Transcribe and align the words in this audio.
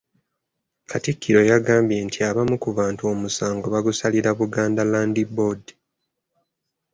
Katikkiro 0.89 1.41
yagambye 1.51 1.97
nti 2.07 2.19
abamu 2.29 2.55
ku 2.63 2.69
bantu 2.79 3.01
omusango 3.13 3.65
bagusalira 3.73 4.29
Buganda 4.39 4.81
Land 4.91 5.15
Board. 5.35 5.63